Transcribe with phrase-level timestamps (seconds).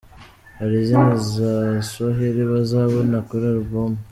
[0.59, 1.51] Hari izindi za
[1.89, 3.91] Swahili bazabona kuri album.